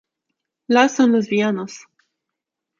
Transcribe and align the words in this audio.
Las 0.65 0.95
son 0.95 1.11
los 1.11 1.27
villanos. 1.29 1.85